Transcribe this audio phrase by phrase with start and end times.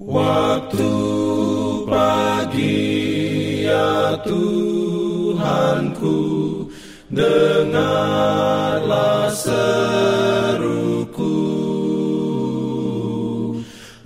[0.00, 0.88] Waktu
[1.84, 2.88] pagi
[3.68, 6.16] ya Tuhanku
[7.12, 8.08] Dengarlah
[9.28, 9.76] seruku.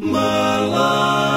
[0.02, 1.30] Melayang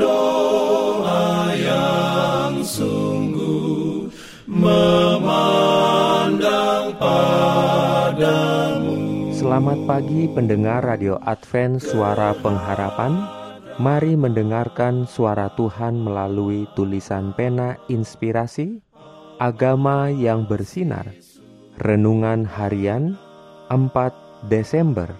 [0.00, 4.08] doa yang sungguh
[4.48, 5.68] Memandang
[6.96, 8.53] padamu
[9.44, 13.28] Selamat pagi pendengar Radio Advent Suara Pengharapan.
[13.76, 18.80] Mari mendengarkan suara Tuhan melalui tulisan pena inspirasi
[19.36, 21.12] Agama yang bersinar.
[21.76, 23.20] Renungan Harian
[23.68, 25.12] 4 Desember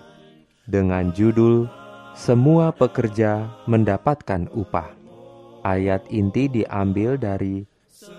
[0.64, 1.68] Dengan judul
[2.16, 4.88] Semua pekerja mendapatkan upah
[5.68, 7.68] Ayat inti diambil dari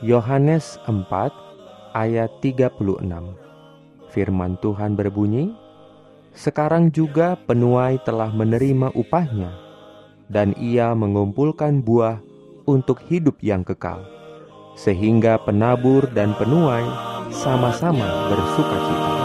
[0.05, 2.77] Yohanes 4 ayat 36
[4.13, 5.64] Firman Tuhan berbunyi
[6.35, 9.55] Sekarang juga penuai telah menerima upahnya
[10.27, 12.20] dan ia mengumpulkan buah
[12.67, 14.03] untuk hidup yang kekal,
[14.75, 16.83] sehingga penabur dan penuai
[17.31, 19.16] sama-sama bersuka cita.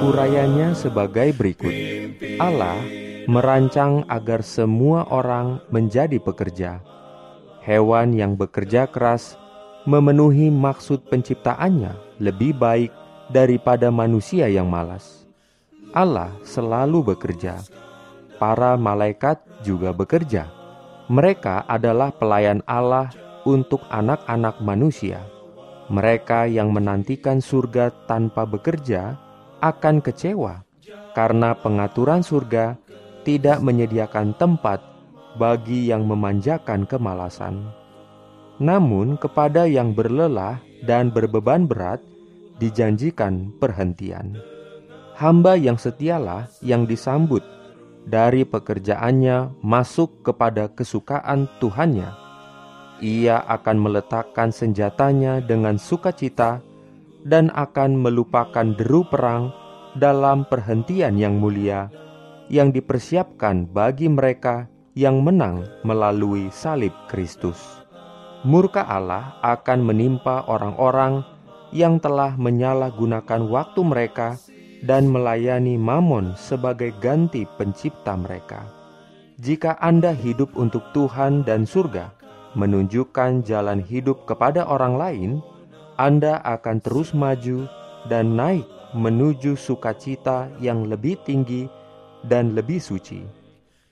[0.02, 1.95] Urayanya sebagai berikut.
[2.40, 2.80] Allah
[3.26, 6.80] merancang agar semua orang menjadi pekerja.
[7.60, 9.34] Hewan yang bekerja keras
[9.84, 12.94] memenuhi maksud penciptaannya lebih baik
[13.28, 15.26] daripada manusia yang malas.
[15.90, 17.60] Allah selalu bekerja.
[18.36, 20.46] Para malaikat juga bekerja.
[21.08, 23.08] Mereka adalah pelayan Allah
[23.46, 25.22] untuk anak-anak manusia.
[25.86, 29.14] Mereka yang menantikan surga tanpa bekerja
[29.62, 30.65] akan kecewa
[31.16, 32.76] karena pengaturan surga
[33.24, 34.84] tidak menyediakan tempat
[35.40, 37.72] bagi yang memanjakan kemalasan.
[38.60, 42.04] Namun, kepada yang berlelah dan berbeban berat
[42.60, 44.36] dijanjikan perhentian.
[45.16, 47.40] Hamba yang setialah yang disambut
[48.04, 52.12] dari pekerjaannya masuk kepada kesukaan Tuhannya.
[53.00, 56.60] Ia akan meletakkan senjatanya dengan sukacita
[57.24, 59.65] dan akan melupakan deru perang
[59.96, 61.88] dalam perhentian yang mulia
[62.52, 67.58] yang dipersiapkan bagi mereka yang menang melalui salib Kristus.
[68.46, 71.24] Murka Allah akan menimpa orang-orang
[71.74, 74.38] yang telah menyalahgunakan waktu mereka
[74.86, 78.62] dan melayani Mamon sebagai ganti pencipta mereka.
[79.42, 82.14] Jika Anda hidup untuk Tuhan dan surga,
[82.54, 85.30] menunjukkan jalan hidup kepada orang lain,
[85.98, 87.68] Anda akan terus maju
[88.06, 91.68] dan naik menuju sukacita yang lebih tinggi
[92.24, 93.20] dan lebih suci.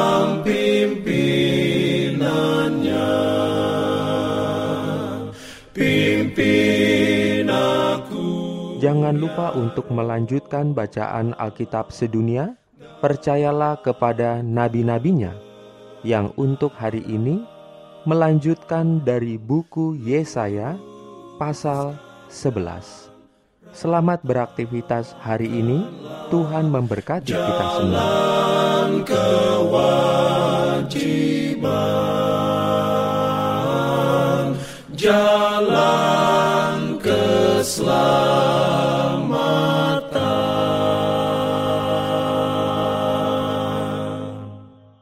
[8.83, 12.59] Jangan lupa untuk melanjutkan bacaan Alkitab sedunia.
[12.99, 15.39] Percayalah kepada nabi-nabinya
[16.03, 17.47] yang untuk hari ini
[18.03, 20.75] melanjutkan dari buku Yesaya
[21.39, 21.95] pasal
[22.27, 23.71] 11.
[23.71, 25.87] Selamat beraktivitas hari ini.
[26.35, 28.03] Tuhan memberkati kita semua.
[29.07, 30.03] Kewajiban,